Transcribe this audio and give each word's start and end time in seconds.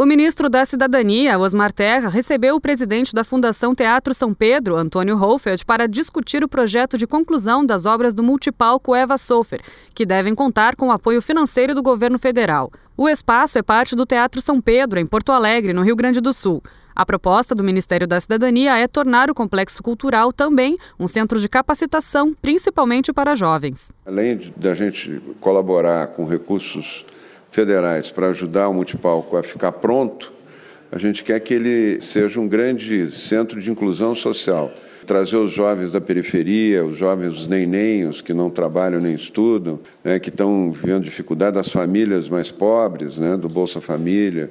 O 0.00 0.06
ministro 0.06 0.48
da 0.48 0.64
Cidadania, 0.64 1.38
Osmar 1.38 1.70
Terra, 1.70 2.08
recebeu 2.08 2.56
o 2.56 2.60
presidente 2.60 3.14
da 3.14 3.22
Fundação 3.22 3.74
Teatro 3.74 4.14
São 4.14 4.32
Pedro, 4.32 4.74
Antônio 4.74 5.14
Holfeld, 5.14 5.62
para 5.62 5.86
discutir 5.86 6.42
o 6.42 6.48
projeto 6.48 6.96
de 6.96 7.06
conclusão 7.06 7.66
das 7.66 7.84
obras 7.84 8.14
do 8.14 8.22
multipalco 8.22 8.94
Eva 8.94 9.18
Sofer, 9.18 9.60
que 9.94 10.06
devem 10.06 10.34
contar 10.34 10.74
com 10.74 10.88
o 10.88 10.90
apoio 10.90 11.20
financeiro 11.20 11.74
do 11.74 11.82
governo 11.82 12.18
federal. 12.18 12.72
O 12.96 13.10
espaço 13.10 13.58
é 13.58 13.62
parte 13.62 13.94
do 13.94 14.06
Teatro 14.06 14.40
São 14.40 14.58
Pedro, 14.58 14.98
em 14.98 15.04
Porto 15.04 15.32
Alegre, 15.32 15.74
no 15.74 15.82
Rio 15.82 15.96
Grande 15.96 16.18
do 16.18 16.32
Sul. 16.32 16.62
A 16.96 17.04
proposta 17.04 17.54
do 17.54 17.62
Ministério 17.62 18.06
da 18.06 18.18
Cidadania 18.18 18.78
é 18.78 18.88
tornar 18.88 19.28
o 19.28 19.34
complexo 19.34 19.82
cultural 19.82 20.32
também 20.32 20.78
um 20.98 21.06
centro 21.06 21.38
de 21.38 21.46
capacitação, 21.46 22.34
principalmente 22.40 23.12
para 23.12 23.34
jovens. 23.34 23.92
Além 24.06 24.50
da 24.56 24.74
gente 24.74 25.20
colaborar 25.40 26.06
com 26.06 26.24
recursos 26.24 27.04
federais 27.50 28.10
para 28.10 28.28
ajudar 28.28 28.68
o 28.68 28.74
multipalco 28.74 29.36
a 29.36 29.42
ficar 29.42 29.72
pronto, 29.72 30.32
a 30.92 30.98
gente 30.98 31.22
quer 31.22 31.38
que 31.38 31.54
ele 31.54 32.00
seja 32.00 32.40
um 32.40 32.48
grande 32.48 33.12
centro 33.12 33.60
de 33.60 33.70
inclusão 33.70 34.12
social. 34.12 34.72
Trazer 35.06 35.36
os 35.36 35.52
jovens 35.52 35.92
da 35.92 36.00
periferia, 36.00 36.84
os 36.84 36.96
jovens 36.96 37.38
os 37.38 37.46
nenenhos 37.46 38.20
que 38.20 38.34
não 38.34 38.50
trabalham 38.50 39.00
nem 39.00 39.14
estudam, 39.14 39.78
né, 40.02 40.18
que 40.18 40.30
estão 40.30 40.72
vivendo 40.72 41.04
dificuldade, 41.04 41.54
das 41.54 41.68
famílias 41.68 42.28
mais 42.28 42.50
pobres, 42.50 43.16
né, 43.16 43.36
do 43.36 43.48
Bolsa 43.48 43.80
Família 43.80 44.50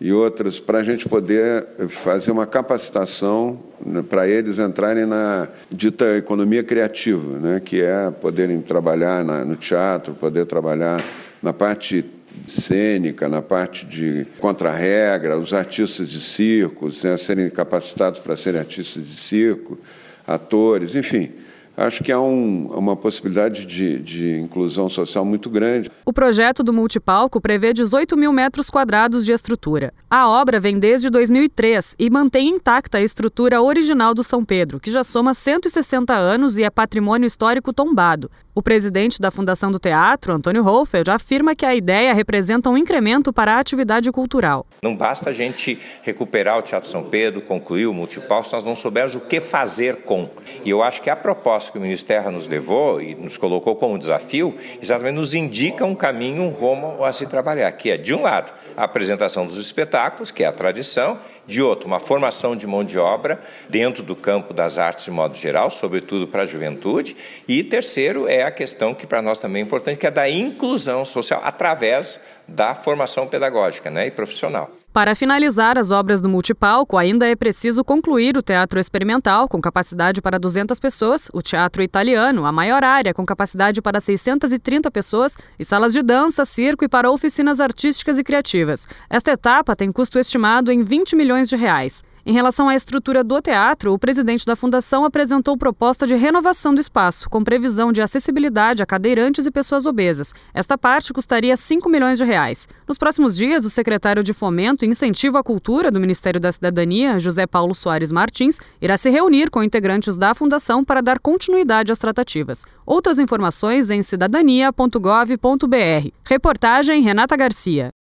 e 0.00 0.12
outras, 0.12 0.58
para 0.58 0.78
a 0.78 0.82
gente 0.82 1.08
poder 1.08 1.66
fazer 1.88 2.30
uma 2.30 2.46
capacitação 2.46 3.58
né, 3.84 4.02
para 4.08 4.26
eles 4.28 4.58
entrarem 4.58 5.06
na 5.06 5.48
dita 5.70 6.16
economia 6.16 6.62
criativa, 6.62 7.38
né, 7.38 7.60
que 7.60 7.80
é 7.80 8.10
poderem 8.10 8.60
trabalhar 8.60 9.24
na, 9.24 9.44
no 9.44 9.56
teatro, 9.56 10.14
poder 10.14 10.46
trabalhar 10.46 11.04
na 11.42 11.52
parte 11.52 12.04
cênica, 12.48 13.28
na 13.28 13.42
parte 13.42 13.86
de 13.86 14.26
contra-regra, 14.38 15.38
os 15.38 15.52
artistas 15.52 16.08
de 16.08 16.20
circos, 16.20 17.02
né, 17.02 17.16
serem 17.16 17.48
capacitados 17.50 18.20
para 18.20 18.36
serem 18.36 18.60
artistas 18.60 19.06
de 19.06 19.16
circo, 19.16 19.78
atores, 20.26 20.94
enfim 20.94 21.32
acho 21.76 22.04
que 22.04 22.12
há 22.12 22.20
um, 22.20 22.66
uma 22.66 22.96
possibilidade 22.96 23.66
de, 23.66 23.98
de, 23.98 24.40
inclusão 24.40 24.88
social 24.88 25.24
muito 25.24 25.48
grande. 25.48 25.90
O 26.04 26.12
projeto 26.12 26.62
do 26.62 26.72
multipalco 26.72 27.40
prevê 27.40 27.72
18 27.72 28.16
mil 28.16 28.32
metros 28.32 28.70
quadrados 28.70 29.24
de 29.24 29.32
estrutura. 29.32 29.92
A 30.10 30.28
obra 30.28 30.60
vem 30.60 30.78
desde 30.78 31.08
2003 31.10 31.96
e 31.98 32.10
mantém 32.10 32.48
intacta 32.48 32.98
a 32.98 33.02
estrutura 33.02 33.62
original 33.62 34.14
do 34.14 34.22
São 34.22 34.44
Pedro, 34.44 34.78
que 34.78 34.90
já 34.90 35.02
soma 35.02 35.34
160 35.34 36.14
anos 36.14 36.58
e 36.58 36.62
é 36.62 36.70
patrimônio 36.70 37.26
histórico 37.26 37.72
tombado. 37.72 38.30
O 38.54 38.62
presidente 38.62 39.18
da 39.18 39.30
Fundação 39.30 39.72
do 39.72 39.78
Teatro, 39.78 40.30
Antônio 40.30 40.62
Holfeld, 40.62 41.10
afirma 41.10 41.54
que 41.54 41.64
a 41.64 41.74
ideia 41.74 42.12
representa 42.12 42.68
um 42.68 42.76
incremento 42.76 43.32
para 43.32 43.54
a 43.54 43.58
atividade 43.58 44.12
cultural. 44.12 44.66
Não 44.82 44.94
basta 44.94 45.30
a 45.30 45.32
gente 45.32 45.78
recuperar 46.02 46.58
o 46.58 46.62
Teatro 46.62 46.86
São 46.86 47.02
Pedro, 47.04 47.40
concluir 47.40 47.86
o 47.86 47.94
multipalco, 47.94 48.46
se 48.46 48.52
nós 48.52 48.62
não 48.62 48.76
soubermos 48.76 49.14
o 49.14 49.20
que 49.20 49.40
fazer 49.40 50.02
com. 50.02 50.28
E 50.66 50.68
eu 50.68 50.82
acho 50.82 51.00
que 51.00 51.08
a 51.08 51.16
proposta 51.16 51.72
que 51.72 51.78
o 51.78 51.80
Ministério 51.80 52.30
nos 52.30 52.46
levou 52.46 53.00
e 53.00 53.14
nos 53.14 53.38
colocou 53.38 53.74
como 53.74 53.98
desafio, 53.98 54.54
exatamente 54.82 55.14
nos 55.14 55.34
indica 55.34 55.86
um 55.86 55.94
caminho, 55.94 56.42
um 56.42 56.50
rumo 56.50 57.02
a 57.02 57.10
se 57.10 57.26
trabalhar, 57.26 57.72
que 57.72 57.90
é, 57.90 57.96
de 57.96 58.12
um 58.12 58.20
lado, 58.20 58.52
a 58.76 58.84
apresentação 58.84 59.46
dos 59.46 59.56
espetáculos, 59.56 60.30
que 60.30 60.44
é 60.44 60.46
a 60.46 60.52
tradição, 60.52 61.18
de 61.46 61.62
outro, 61.62 61.86
uma 61.86 62.00
formação 62.00 62.54
de 62.54 62.66
mão 62.66 62.84
de 62.84 62.98
obra 62.98 63.40
dentro 63.68 64.02
do 64.02 64.14
campo 64.14 64.54
das 64.54 64.78
artes 64.78 65.04
de 65.04 65.10
modo 65.10 65.34
geral, 65.34 65.70
sobretudo 65.70 66.26
para 66.26 66.42
a 66.42 66.46
juventude. 66.46 67.16
E 67.46 67.62
terceiro 67.62 68.28
é 68.28 68.42
a 68.42 68.50
questão 68.50 68.94
que 68.94 69.06
para 69.06 69.22
nós 69.22 69.38
também 69.38 69.62
é 69.62 69.64
importante, 69.64 69.98
que 69.98 70.06
é 70.06 70.10
da 70.10 70.28
inclusão 70.28 71.04
social 71.04 71.40
através 71.44 72.20
da 72.46 72.74
formação 72.74 73.26
pedagógica 73.26 73.90
né, 73.90 74.06
e 74.06 74.10
profissional. 74.10 74.70
Para 74.92 75.14
finalizar 75.14 75.78
as 75.78 75.90
obras 75.90 76.20
do 76.20 76.28
multipalco, 76.28 76.98
ainda 76.98 77.26
é 77.26 77.34
preciso 77.34 77.82
concluir 77.82 78.36
o 78.36 78.42
Teatro 78.42 78.78
Experimental, 78.78 79.48
com 79.48 79.58
capacidade 79.58 80.20
para 80.20 80.38
200 80.38 80.78
pessoas, 80.78 81.30
o 81.32 81.40
Teatro 81.40 81.82
Italiano, 81.82 82.44
a 82.44 82.52
maior 82.52 82.84
área, 82.84 83.14
com 83.14 83.24
capacidade 83.24 83.80
para 83.80 84.00
630 84.00 84.90
pessoas, 84.90 85.38
e 85.58 85.64
salas 85.64 85.94
de 85.94 86.02
dança, 86.02 86.44
circo 86.44 86.84
e 86.84 86.88
para 86.88 87.10
oficinas 87.10 87.58
artísticas 87.58 88.18
e 88.18 88.22
criativas. 88.22 88.86
Esta 89.08 89.32
etapa 89.32 89.74
tem 89.74 89.90
custo 89.90 90.18
estimado 90.18 90.70
em 90.70 90.84
20 90.84 91.16
milhões 91.16 91.48
de 91.48 91.56
reais. 91.56 92.04
Em 92.24 92.32
relação 92.32 92.68
à 92.68 92.76
estrutura 92.76 93.24
do 93.24 93.42
teatro, 93.42 93.92
o 93.92 93.98
presidente 93.98 94.46
da 94.46 94.54
fundação 94.54 95.04
apresentou 95.04 95.58
proposta 95.58 96.06
de 96.06 96.14
renovação 96.14 96.72
do 96.72 96.80
espaço, 96.80 97.28
com 97.28 97.42
previsão 97.42 97.90
de 97.90 98.00
acessibilidade 98.00 98.80
a 98.80 98.86
cadeirantes 98.86 99.44
e 99.44 99.50
pessoas 99.50 99.86
obesas. 99.86 100.32
Esta 100.54 100.78
parte 100.78 101.12
custaria 101.12 101.56
5 101.56 101.88
milhões 101.88 102.18
de 102.18 102.24
reais. 102.24 102.68
Nos 102.86 102.96
próximos 102.96 103.34
dias, 103.34 103.64
o 103.64 103.70
secretário 103.70 104.22
de 104.22 104.32
Fomento 104.32 104.84
e 104.84 104.88
Incentivo 104.88 105.36
à 105.36 105.42
Cultura 105.42 105.90
do 105.90 105.98
Ministério 105.98 106.40
da 106.40 106.52
Cidadania, 106.52 107.18
José 107.18 107.44
Paulo 107.44 107.74
Soares 107.74 108.12
Martins, 108.12 108.60
irá 108.80 108.96
se 108.96 109.10
reunir 109.10 109.50
com 109.50 109.60
integrantes 109.60 110.16
da 110.16 110.32
fundação 110.32 110.84
para 110.84 111.00
dar 111.00 111.18
continuidade 111.18 111.90
às 111.90 111.98
tratativas. 111.98 112.64
Outras 112.86 113.18
informações 113.18 113.90
em 113.90 114.00
cidadania.gov.br. 114.00 116.08
Reportagem 116.24 117.02
Renata 117.02 117.36
Garcia. 117.36 117.90